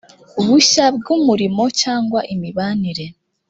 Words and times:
bushya 0.45 0.85
bw’umurimo 0.95 1.63
cyangwa 1.81 2.19
imibanire 2.33 3.05